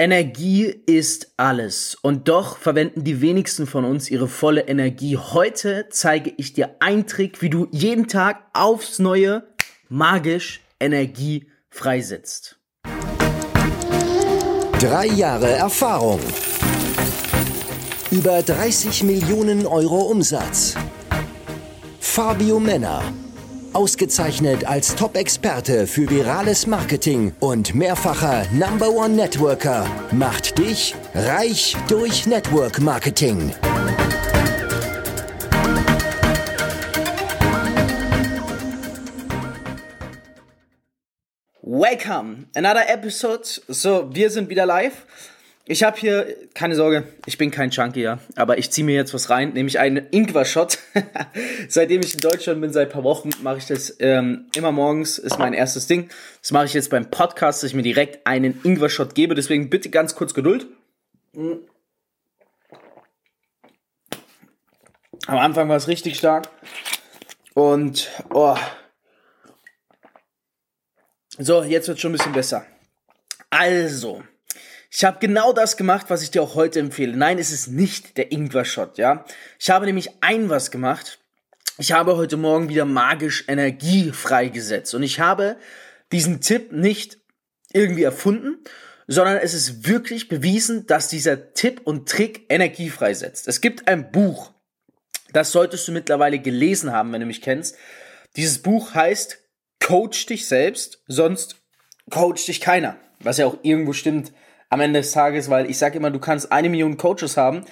Energie 0.00 0.66
ist 0.86 1.32
alles. 1.36 1.96
Und 2.02 2.28
doch 2.28 2.56
verwenden 2.58 3.02
die 3.02 3.20
wenigsten 3.20 3.66
von 3.66 3.84
uns 3.84 4.08
ihre 4.10 4.28
volle 4.28 4.60
Energie. 4.68 5.16
Heute 5.16 5.86
zeige 5.90 6.32
ich 6.36 6.52
dir 6.52 6.76
einen 6.78 7.08
Trick, 7.08 7.42
wie 7.42 7.50
du 7.50 7.66
jeden 7.72 8.06
Tag 8.06 8.44
aufs 8.52 9.00
Neue 9.00 9.42
magisch 9.88 10.60
Energie 10.78 11.48
freisetzt. 11.68 12.60
Drei 14.78 15.06
Jahre 15.06 15.50
Erfahrung. 15.50 16.20
Über 18.12 18.42
30 18.42 19.02
Millionen 19.02 19.66
Euro 19.66 20.02
Umsatz. 20.02 20.76
Fabio 21.98 22.60
Männer 22.60 23.02
Ausgezeichnet 23.72 24.66
als 24.66 24.94
Top-Experte 24.94 25.86
für 25.86 26.08
virales 26.08 26.66
Marketing 26.66 27.32
und 27.40 27.74
mehrfacher 27.74 28.46
Number 28.52 28.90
One 28.90 29.14
Networker 29.14 29.86
macht 30.10 30.58
dich 30.58 30.94
reich 31.14 31.76
durch 31.88 32.26
Network 32.26 32.80
Marketing. 32.80 33.52
Welcome, 41.62 42.46
another 42.54 42.88
episode. 42.88 43.44
So, 43.68 44.08
wir 44.14 44.30
sind 44.30 44.48
wieder 44.48 44.64
live. 44.64 45.04
Ich 45.70 45.82
habe 45.82 45.98
hier, 45.98 46.34
keine 46.54 46.74
Sorge, 46.74 47.04
ich 47.26 47.36
bin 47.36 47.50
kein 47.50 47.68
Junkie, 47.68 48.00
ja, 48.00 48.20
aber 48.36 48.56
ich 48.56 48.70
ziehe 48.70 48.86
mir 48.86 48.94
jetzt 48.94 49.12
was 49.12 49.28
rein, 49.28 49.52
nämlich 49.52 49.78
einen 49.78 50.06
Ingwer-Shot. 50.10 50.78
Seitdem 51.68 52.00
ich 52.00 52.14
in 52.14 52.20
Deutschland 52.20 52.62
bin, 52.62 52.72
seit 52.72 52.88
paar 52.88 53.04
Wochen, 53.04 53.28
mache 53.42 53.58
ich 53.58 53.66
das 53.66 53.94
ähm, 54.00 54.46
immer 54.56 54.72
morgens, 54.72 55.18
ist 55.18 55.38
mein 55.38 55.52
erstes 55.52 55.86
Ding. 55.86 56.08
Das 56.40 56.52
mache 56.52 56.64
ich 56.64 56.72
jetzt 56.72 56.88
beim 56.88 57.10
Podcast, 57.10 57.62
dass 57.62 57.68
ich 57.68 57.76
mir 57.76 57.82
direkt 57.82 58.26
einen 58.26 58.58
Ingwer-Shot 58.64 59.14
gebe, 59.14 59.34
deswegen 59.34 59.68
bitte 59.68 59.90
ganz 59.90 60.14
kurz 60.14 60.32
Geduld. 60.32 60.66
Am 61.34 61.68
Anfang 65.26 65.68
war 65.68 65.76
es 65.76 65.86
richtig 65.86 66.16
stark 66.16 66.48
und, 67.52 68.08
oh. 68.32 68.56
So, 71.36 71.62
jetzt 71.62 71.88
wird 71.88 72.00
schon 72.00 72.12
ein 72.12 72.16
bisschen 72.16 72.32
besser. 72.32 72.64
Also, 73.50 74.22
ich 74.90 75.04
habe 75.04 75.18
genau 75.20 75.52
das 75.52 75.76
gemacht, 75.76 76.06
was 76.08 76.22
ich 76.22 76.30
dir 76.30 76.42
auch 76.42 76.54
heute 76.54 76.80
empfehle. 76.80 77.16
Nein, 77.16 77.38
es 77.38 77.52
ist 77.52 77.68
nicht 77.68 78.16
der 78.16 78.32
Ingwer-Shot, 78.32 78.98
ja. 78.98 79.24
Ich 79.58 79.70
habe 79.70 79.86
nämlich 79.86 80.10
ein 80.22 80.48
was 80.48 80.70
gemacht. 80.70 81.18
Ich 81.78 81.92
habe 81.92 82.16
heute 82.16 82.36
Morgen 82.36 82.68
wieder 82.68 82.84
magisch 82.84 83.44
Energie 83.48 84.10
freigesetzt. 84.12 84.94
Und 84.94 85.02
ich 85.02 85.20
habe 85.20 85.56
diesen 86.10 86.40
Tipp 86.40 86.72
nicht 86.72 87.18
irgendwie 87.72 88.02
erfunden, 88.02 88.58
sondern 89.06 89.36
es 89.36 89.54
ist 89.54 89.86
wirklich 89.86 90.28
bewiesen, 90.28 90.86
dass 90.86 91.08
dieser 91.08 91.52
Tipp 91.52 91.82
und 91.84 92.08
Trick 92.08 92.46
Energie 92.48 92.90
freisetzt. 92.90 93.46
Es 93.46 93.60
gibt 93.60 93.88
ein 93.88 94.10
Buch, 94.10 94.52
das 95.32 95.52
solltest 95.52 95.86
du 95.86 95.92
mittlerweile 95.92 96.38
gelesen 96.38 96.92
haben, 96.92 97.12
wenn 97.12 97.20
du 97.20 97.26
mich 97.26 97.42
kennst. 97.42 97.76
Dieses 98.36 98.60
Buch 98.62 98.94
heißt 98.94 99.38
Coach 99.80 100.26
dich 100.26 100.46
selbst, 100.46 101.02
sonst 101.06 101.56
coach 102.10 102.46
dich 102.46 102.60
keiner. 102.60 102.96
Was 103.20 103.38
ja 103.38 103.46
auch 103.46 103.58
irgendwo 103.62 103.92
stimmt 103.92 104.32
am 104.70 104.80
Ende 104.80 105.00
des 105.00 105.12
Tages, 105.12 105.48
weil 105.50 105.70
ich 105.70 105.78
sage 105.78 105.98
immer, 105.98 106.10
du 106.10 106.18
kannst 106.18 106.52
eine 106.52 106.68
Million 106.68 106.96
Coaches 106.96 107.36
haben. 107.36 107.64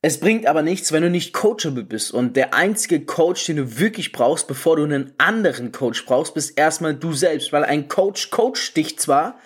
Es 0.00 0.20
bringt 0.20 0.46
aber 0.46 0.62
nichts, 0.62 0.92
wenn 0.92 1.02
du 1.02 1.10
nicht 1.10 1.32
coachable 1.32 1.82
bist. 1.82 2.12
Und 2.12 2.36
der 2.36 2.54
einzige 2.54 3.04
Coach, 3.04 3.46
den 3.46 3.56
du 3.56 3.78
wirklich 3.78 4.12
brauchst, 4.12 4.46
bevor 4.46 4.76
du 4.76 4.84
einen 4.84 5.12
anderen 5.18 5.72
Coach 5.72 6.06
brauchst, 6.06 6.34
bist 6.34 6.56
erstmal 6.56 6.94
du 6.94 7.12
selbst. 7.12 7.52
Weil 7.52 7.64
ein 7.64 7.88
Coach 7.88 8.30
coacht 8.30 8.76
dich 8.76 8.98
zwar, 8.98 9.38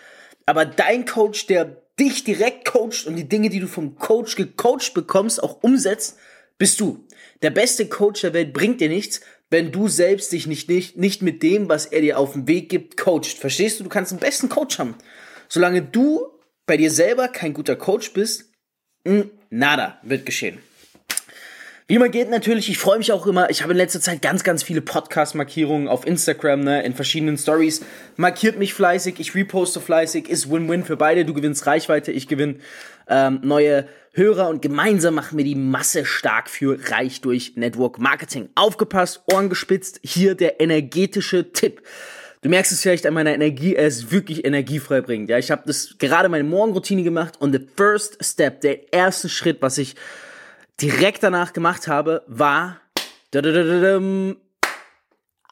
aber 0.45 0.67
dein 0.67 1.07
Coach, 1.07 1.47
der 1.47 1.83
dich 1.99 2.25
direkt 2.25 2.67
coacht 2.67 3.06
und 3.06 3.17
die 3.17 3.29
Dinge, 3.29 3.49
die 3.49 3.61
du 3.61 3.67
vom 3.67 3.97
Coach 3.97 4.37
gecoacht 4.37 4.93
bekommst, 4.93 5.43
auch 5.43 5.62
umsetzt, 5.62 6.19
bist 6.59 6.81
du. 6.81 7.06
Der 7.41 7.51
beste 7.51 7.87
Coach 7.87 8.21
der 8.21 8.34
Welt 8.34 8.53
bringt 8.53 8.81
dir 8.81 8.89
nichts, 8.89 9.23
wenn 9.49 9.72
du 9.72 9.89
selbst 9.89 10.33
dich 10.33 10.47
nicht, 10.47 10.69
nicht, 10.69 10.97
nicht 10.97 11.22
mit 11.22 11.43
dem, 11.43 11.69
was 11.69 11.87
er 11.87 12.03
dir 12.03 12.19
auf 12.19 12.34
den 12.34 12.47
Weg 12.47 12.69
gibt, 12.69 12.99
coacht. 12.99 13.39
Verstehst 13.39 13.81
du? 13.81 13.84
Du 13.84 13.91
kannst 13.91 14.12
den 14.12 14.19
besten 14.19 14.49
Coach 14.50 14.78
haben. 14.78 14.97
Solange 15.49 15.83
du 15.83 16.27
bei 16.67 16.77
dir 16.77 16.91
selber 16.91 17.28
kein 17.28 17.55
guter 17.55 17.77
Coach 17.77 18.12
bist, 18.12 18.53
hm, 19.06 19.31
nada 19.50 19.99
wird 20.03 20.27
geschehen. 20.27 20.59
Wie 21.89 21.97
immer 21.97 22.09
geht 22.09 22.31
natürlich, 22.31 22.71
ich 22.71 22.78
freue 22.78 22.97
mich 22.97 23.12
auch 23.12 23.27
immer, 23.27 23.50
ich 23.50 23.62
habe 23.62 23.73
in 23.73 23.77
letzter 23.77 24.00
Zeit 24.00 24.23
ganz, 24.23 24.45
ganz 24.45 24.62
viele 24.62 24.81
Podcast-Markierungen 24.81 25.89
auf 25.89 26.06
Instagram, 26.06 26.61
ne, 26.61 26.83
in 26.84 26.95
verschiedenen 26.95 27.37
Stories. 27.37 27.83
Markiert 28.17 28.59
mich 28.59 28.72
fleißig, 28.72 29.17
ich 29.19 29.34
reposte 29.34 29.81
fleißig, 29.81 30.28
ist 30.28 30.51
Win-Win 30.51 30.84
für 30.84 30.97
beide. 30.97 31.25
Du 31.25 31.34
gewinnst 31.34 31.67
Reichweite, 31.67 32.12
ich 32.12 32.28
gewinne 32.28 32.61
ähm, 33.09 33.41
neue 33.43 33.89
Hörer 34.15 34.49
und 34.49 34.62
gemeinsam 34.62 35.15
machen 35.15 35.37
wir 35.37 35.45
die 35.45 35.55
Masse 35.55 36.05
stark 36.05 36.49
für 36.49 36.78
Reich 36.91 37.21
durch 37.21 37.56
Network 37.56 37.99
Marketing. 37.99 38.49
Aufgepasst, 38.55 39.22
Ohren 39.31 39.49
gespitzt, 39.49 40.01
hier 40.03 40.34
der 40.34 40.61
energetische 40.61 41.53
Tipp. 41.53 41.83
Du 42.42 42.48
merkst 42.48 42.72
es 42.72 42.82
vielleicht 42.82 43.06
an 43.06 43.14
meiner 43.14 43.32
Energie, 43.32 43.76
er 43.76 43.86
ist 43.86 44.10
wirklich 44.10 44.44
energiefrei 44.44 45.00
bringt. 45.00 45.28
Ja, 45.28 45.38
ich 45.38 45.53
habe 45.53 45.62
das 45.64 45.97
gerade 45.98 46.28
meine 46.28 46.42
Morgenroutine 46.42 47.04
gemacht 47.04 47.41
und 47.41 47.53
the 47.53 47.64
first 47.76 48.19
step, 48.22 48.62
der 48.62 48.92
erste 48.92 49.28
Schritt, 49.28 49.62
was 49.62 49.78
ich 49.78 49.94
direkt 50.80 51.22
danach 51.22 51.53
gemacht 51.53 51.86
habe, 51.86 52.25
war 52.26 52.80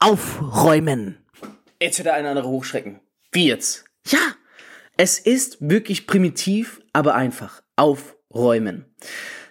aufräumen. 0.01 1.25
Jetzt 1.81 1.99
wird 1.99 2.09
eine 2.09 2.29
andere 2.29 2.49
hochschrecken. 2.49 2.99
Wie 3.31 3.47
jetzt? 3.47 3.85
Ja, 4.09 4.35
es 4.97 5.21
ist 5.21 5.59
wirklich 5.61 6.09
primitiv, 6.09 6.83
aber 6.93 7.15
einfach. 7.15 7.63
Aufräumen. 7.77 8.85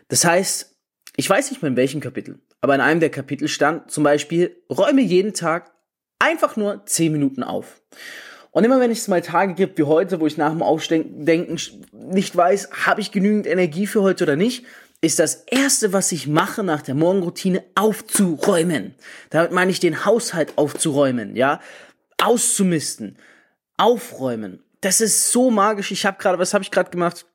Das 0.10 0.26
heißt, 0.26 0.76
ich 1.16 1.30
weiß 1.30 1.52
nicht 1.52 1.62
mehr 1.62 1.72
in 1.72 1.78
welchem 1.78 2.02
Kapitel, 2.02 2.42
aber 2.60 2.76
in 2.76 2.82
einem 2.82 3.00
der 3.00 3.12
Kapitel 3.12 3.48
stand 3.48 3.90
zum 3.90 4.04
Beispiel, 4.04 4.62
räume 4.70 5.02
jeden 5.02 5.34
Tag 5.34 5.72
einfach 6.20 6.56
nur 6.56 6.86
10 6.86 7.12
Minuten 7.12 7.44
auf. 7.44 7.82
Und 8.52 8.64
immer 8.64 8.80
wenn 8.80 8.92
es 8.92 9.08
mal 9.08 9.22
Tage 9.22 9.54
gibt 9.54 9.78
wie 9.78 9.84
heute, 9.84 10.20
wo 10.20 10.28
ich 10.28 10.38
nach 10.38 10.52
dem 10.52 10.64
Aufdenken 10.64 11.60
nicht 11.94 12.36
weiß, 12.36 12.70
habe 12.86 13.02
ich 13.02 13.12
genügend 13.12 13.48
Energie 13.48 13.88
für 13.88 14.02
heute 14.02 14.24
oder 14.24 14.36
nicht, 14.36 14.66
ist 15.02 15.20
das 15.20 15.44
erste, 15.46 15.94
was 15.94 16.12
ich 16.12 16.28
mache 16.28 16.64
nach 16.64 16.82
der 16.82 16.96
Morgenroutine, 16.96 17.64
aufzuräumen. 17.76 18.96
Damit 19.30 19.52
meine 19.52 19.72
ich 19.72 19.80
den 19.80 20.04
Haushalt 20.06 20.58
aufzuräumen, 20.58 21.36
ja, 21.36 21.62
auszumisten, 22.22 23.18
aufräumen. 23.78 24.62
Das 24.82 25.00
ist 25.00 25.32
so 25.32 25.52
magisch. 25.52 25.92
Ich 25.92 26.06
habe 26.06 26.18
gerade, 26.18 26.38
was 26.40 26.54
habe 26.54 26.64
ich 26.64 26.72
gerade 26.72 26.90
gemacht? 26.90 27.26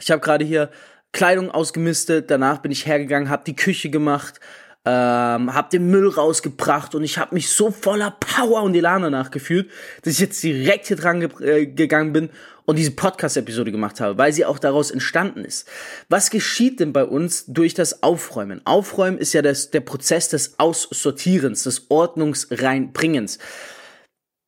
Ich 0.00 0.10
habe 0.10 0.20
gerade 0.20 0.44
hier 0.44 0.70
Kleidung 1.12 1.50
ausgemistet. 1.50 2.30
Danach 2.30 2.58
bin 2.58 2.72
ich 2.72 2.86
hergegangen, 2.86 3.30
habe 3.30 3.44
die 3.44 3.56
Küche 3.56 3.90
gemacht, 3.90 4.40
ähm, 4.88 5.52
habe 5.52 5.68
den 5.70 5.90
Müll 5.90 6.08
rausgebracht 6.08 6.94
und 6.94 7.04
ich 7.04 7.18
habe 7.18 7.34
mich 7.34 7.50
so 7.50 7.70
voller 7.70 8.10
Power 8.10 8.62
und 8.62 8.74
Elan 8.74 9.02
danach 9.02 9.30
gefühlt, 9.30 9.70
dass 10.02 10.14
ich 10.14 10.20
jetzt 10.20 10.42
direkt 10.42 10.86
hier 10.86 10.96
dran 10.96 11.20
ge 11.20 11.28
äh, 11.46 11.66
gegangen 11.66 12.14
bin 12.14 12.30
und 12.64 12.76
diese 12.76 12.92
Podcast-Episode 12.92 13.70
gemacht 13.70 14.00
habe, 14.00 14.16
weil 14.16 14.32
sie 14.32 14.46
auch 14.46 14.58
daraus 14.58 14.90
entstanden 14.90 15.44
ist. 15.44 15.68
Was 16.08 16.30
geschieht 16.30 16.80
denn 16.80 16.94
bei 16.94 17.04
uns 17.04 17.44
durch 17.46 17.74
das 17.74 18.02
Aufräumen? 18.02 18.62
Aufräumen 18.64 19.18
ist 19.18 19.34
ja 19.34 19.42
das, 19.42 19.70
der 19.70 19.80
Prozess 19.80 20.30
des 20.30 20.58
Aussortierens, 20.58 21.64
des 21.64 21.90
Ordnungsreinbringens. 21.90 23.38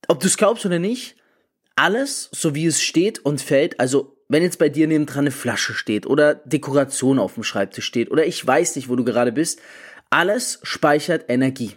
Ob 0.09 0.21
du 0.21 0.27
es 0.27 0.39
glaubst 0.39 0.65
oder 0.65 0.79
nicht, 0.79 1.17
alles, 1.77 2.31
so 2.33 2.55
wie 2.55 2.67
es 2.67 2.81
steht 2.81 3.19
und 3.19 3.43
fällt, 3.43 3.79
also 3.79 4.17
wenn 4.29 4.43
jetzt 4.43 4.59
bei 4.59 4.69
dir 4.69 4.87
nebendran 4.87 5.25
eine 5.25 5.33
Flasche 5.33 5.75
steht 5.75 6.07
oder 6.07 6.35
Dekoration 6.35 7.19
auf 7.19 7.35
dem 7.35 7.43
Schreibtisch 7.43 7.85
steht 7.85 8.11
oder 8.11 8.25
ich 8.25 8.47
weiß 8.47 8.77
nicht, 8.77 8.89
wo 8.89 8.97
du 8.97 9.05
gerade 9.05 9.33
bist, 9.33 9.61
alles 10.11 10.59
speichert 10.63 11.25
Energie. 11.29 11.77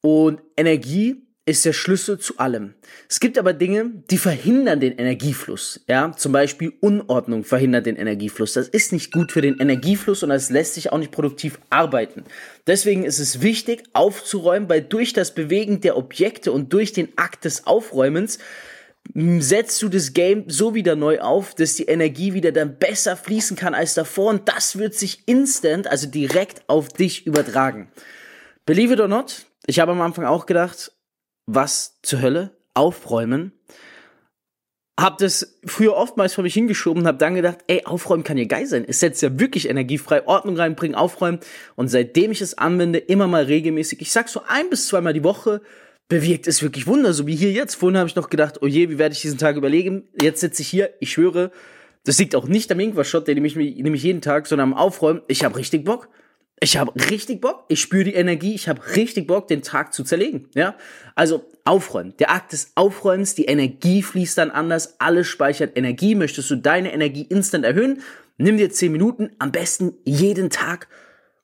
Und 0.00 0.40
Energie 0.56 1.24
ist 1.46 1.64
der 1.66 1.74
Schlüssel 1.74 2.18
zu 2.18 2.38
allem. 2.38 2.74
Es 3.08 3.20
gibt 3.20 3.36
aber 3.36 3.52
Dinge, 3.52 3.90
die 4.10 4.16
verhindern 4.16 4.80
den 4.80 4.96
Energiefluss. 4.96 5.84
Ja, 5.86 6.12
zum 6.16 6.32
Beispiel 6.32 6.72
Unordnung 6.80 7.44
verhindert 7.44 7.84
den 7.84 7.96
Energiefluss. 7.96 8.54
Das 8.54 8.68
ist 8.68 8.92
nicht 8.92 9.12
gut 9.12 9.30
für 9.30 9.42
den 9.42 9.58
Energiefluss 9.60 10.22
und 10.22 10.30
das 10.30 10.48
lässt 10.48 10.74
sich 10.74 10.90
auch 10.90 10.98
nicht 10.98 11.12
produktiv 11.12 11.58
arbeiten. 11.68 12.24
Deswegen 12.66 13.04
ist 13.04 13.18
es 13.18 13.42
wichtig, 13.42 13.82
aufzuräumen, 13.92 14.70
weil 14.70 14.80
durch 14.80 15.12
das 15.12 15.34
Bewegen 15.34 15.82
der 15.82 15.98
Objekte 15.98 16.50
und 16.50 16.72
durch 16.72 16.92
den 16.94 17.08
Akt 17.16 17.44
des 17.44 17.66
Aufräumens 17.66 18.38
setzt 19.12 19.80
du 19.82 19.88
das 19.88 20.12
Game 20.12 20.48
so 20.48 20.74
wieder 20.74 20.96
neu 20.96 21.20
auf, 21.20 21.54
dass 21.54 21.74
die 21.74 21.84
Energie 21.84 22.34
wieder 22.34 22.52
dann 22.52 22.78
besser 22.78 23.16
fließen 23.16 23.56
kann 23.56 23.74
als 23.74 23.94
davor 23.94 24.30
und 24.30 24.48
das 24.48 24.78
wird 24.78 24.94
sich 24.94 25.22
instant, 25.26 25.86
also 25.86 26.08
direkt 26.08 26.62
auf 26.68 26.88
dich 26.88 27.26
übertragen. 27.26 27.88
Believe 28.66 28.94
it 28.94 29.00
or 29.00 29.08
not, 29.08 29.46
ich 29.66 29.78
habe 29.78 29.92
am 29.92 30.00
Anfang 30.00 30.24
auch 30.24 30.46
gedacht, 30.46 30.92
was 31.46 31.98
zur 32.02 32.22
Hölle? 32.22 32.56
Aufräumen. 32.76 33.52
Hab 34.98 35.18
das 35.18 35.58
früher 35.64 35.94
oftmals 35.96 36.34
vor 36.34 36.42
mich 36.42 36.54
hingeschoben 36.54 37.06
hab 37.06 37.18
dann 37.18 37.34
gedacht, 37.34 37.58
ey, 37.66 37.84
aufräumen 37.84 38.24
kann 38.24 38.36
ja 38.36 38.44
geil 38.44 38.66
sein. 38.66 38.84
Es 38.86 39.00
setzt 39.00 39.22
ja 39.22 39.38
wirklich 39.38 39.68
energiefrei, 39.68 40.26
Ordnung 40.26 40.56
reinbringen, 40.56 40.94
aufräumen. 40.94 41.40
Und 41.74 41.88
seitdem 41.88 42.30
ich 42.30 42.40
es 42.40 42.58
anwende, 42.58 42.98
immer 42.98 43.26
mal 43.26 43.44
regelmäßig, 43.44 44.00
ich 44.00 44.12
sag 44.12 44.28
so 44.28 44.42
ein 44.46 44.70
bis 44.70 44.86
zweimal 44.88 45.12
die 45.12 45.24
Woche, 45.24 45.62
bewirkt 46.08 46.46
es 46.46 46.62
wirklich 46.62 46.86
Wunder, 46.86 47.12
so 47.12 47.26
wie 47.26 47.36
hier 47.36 47.52
jetzt. 47.52 47.74
Vorhin 47.74 47.98
habe 47.98 48.08
ich 48.08 48.16
noch 48.16 48.30
gedacht, 48.30 48.60
oh 48.62 48.66
je, 48.66 48.90
wie 48.90 48.98
werde 48.98 49.14
ich 49.14 49.22
diesen 49.22 49.38
Tag 49.38 49.56
überlegen? 49.56 50.08
Jetzt 50.20 50.40
sitze 50.40 50.62
ich 50.62 50.68
hier, 50.68 50.90
ich 51.00 51.12
schwöre, 51.12 51.50
Das 52.04 52.18
liegt 52.18 52.34
auch 52.34 52.46
nicht 52.46 52.70
am 52.70 52.80
Ingwer-Shot, 52.80 53.26
den 53.26 53.36
nehme 53.36 53.46
ich, 53.46 53.56
nehme 53.56 53.96
ich 53.96 54.02
jeden 54.02 54.20
Tag, 54.20 54.46
sondern 54.46 54.72
am 54.72 54.78
Aufräumen. 54.78 55.22
Ich 55.26 55.42
habe 55.42 55.56
richtig 55.56 55.84
Bock. 55.84 56.10
Ich 56.60 56.76
habe 56.76 56.92
richtig 57.10 57.40
Bock. 57.40 57.64
Ich 57.68 57.80
spüre 57.80 58.04
die 58.04 58.14
Energie. 58.14 58.54
Ich 58.54 58.68
habe 58.68 58.80
richtig 58.94 59.26
Bock, 59.26 59.48
den 59.48 59.62
Tag 59.62 59.94
zu 59.94 60.04
zerlegen. 60.04 60.48
Ja, 60.54 60.76
also 61.14 61.46
aufräumen. 61.64 62.14
Der 62.18 62.30
Akt 62.30 62.52
des 62.52 62.72
Aufräumens. 62.74 63.34
Die 63.34 63.46
Energie 63.46 64.02
fließt 64.02 64.36
dann 64.36 64.50
anders. 64.50 65.00
Alles 65.00 65.26
speichert 65.26 65.76
Energie. 65.76 66.14
Möchtest 66.14 66.50
du 66.50 66.56
deine 66.56 66.92
Energie 66.92 67.22
instant 67.22 67.64
erhöhen? 67.64 68.02
Nimm 68.36 68.58
dir 68.58 68.70
zehn 68.70 68.92
Minuten, 68.92 69.30
am 69.38 69.52
besten 69.52 69.94
jeden 70.04 70.50
Tag 70.50 70.88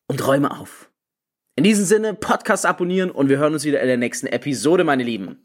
und 0.08 0.26
räume 0.26 0.50
auf. 0.50 0.89
In 1.56 1.64
diesem 1.64 1.84
Sinne, 1.84 2.14
Podcast 2.14 2.64
abonnieren 2.64 3.10
und 3.10 3.28
wir 3.28 3.36
hören 3.36 3.52
uns 3.52 3.64
wieder 3.64 3.80
in 3.80 3.86
der 3.86 3.98
nächsten 3.98 4.26
Episode, 4.26 4.82
meine 4.82 5.02
Lieben. 5.02 5.36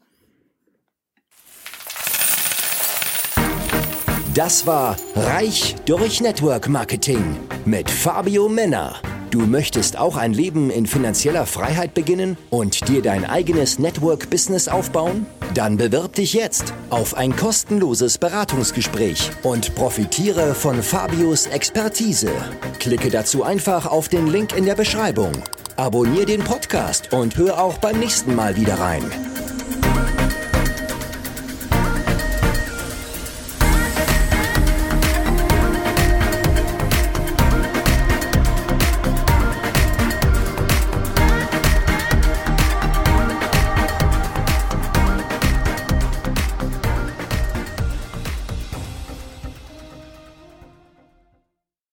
Das 4.32 4.66
war 4.66 4.96
Reich 5.14 5.74
durch 5.84 6.20
Network 6.20 6.68
Marketing 6.68 7.36
mit 7.64 7.90
Fabio 7.90 8.48
Männer. 8.48 8.96
Du 9.30 9.40
möchtest 9.40 9.98
auch 9.98 10.16
ein 10.16 10.32
Leben 10.32 10.70
in 10.70 10.86
finanzieller 10.86 11.44
Freiheit 11.44 11.92
beginnen 11.92 12.38
und 12.48 12.88
dir 12.88 13.02
dein 13.02 13.24
eigenes 13.24 13.78
Network-Business 13.78 14.68
aufbauen? 14.68 15.26
Dann 15.52 15.76
bewirb 15.76 16.14
dich 16.14 16.32
jetzt 16.32 16.72
auf 16.88 17.14
ein 17.14 17.36
kostenloses 17.36 18.16
Beratungsgespräch 18.16 19.30
und 19.42 19.74
profitiere 19.74 20.54
von 20.54 20.82
Fabios 20.82 21.46
Expertise. 21.46 22.30
Klicke 22.78 23.10
dazu 23.10 23.42
einfach 23.42 23.86
auf 23.86 24.08
den 24.08 24.28
Link 24.28 24.56
in 24.56 24.64
der 24.64 24.76
Beschreibung. 24.76 25.32
Abonnier 25.78 26.24
den 26.24 26.42
Podcast 26.42 27.12
und 27.12 27.36
hör 27.36 27.60
auch 27.62 27.76
beim 27.76 27.98
nächsten 27.98 28.34
Mal 28.34 28.56
wieder 28.56 28.80
rein. 28.80 29.04